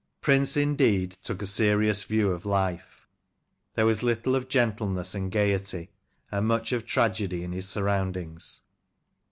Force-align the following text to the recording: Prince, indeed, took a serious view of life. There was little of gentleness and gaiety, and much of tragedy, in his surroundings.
Prince, 0.19 0.57
indeed, 0.57 1.11
took 1.21 1.43
a 1.43 1.45
serious 1.45 2.05
view 2.05 2.31
of 2.31 2.43
life. 2.43 3.07
There 3.75 3.85
was 3.85 4.01
little 4.01 4.35
of 4.35 4.47
gentleness 4.49 5.13
and 5.13 5.31
gaiety, 5.31 5.91
and 6.31 6.47
much 6.47 6.71
of 6.71 6.87
tragedy, 6.87 7.43
in 7.43 7.51
his 7.51 7.69
surroundings. 7.69 8.61